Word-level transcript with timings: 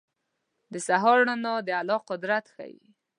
•د 0.73 0.75
سهار 0.87 1.17
رڼا 1.29 1.53
د 1.67 1.69
الله 1.79 1.99
قدرت 2.09 2.45
ښيي. 2.55 2.83